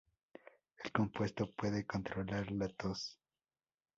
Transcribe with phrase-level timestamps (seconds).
[0.83, 3.19] El compuesto puede controlar la tos.